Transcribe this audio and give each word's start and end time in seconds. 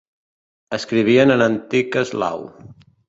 Escrivien 0.77 1.35
en 1.35 1.43
antic 1.49 1.99
eslau. 2.05 2.47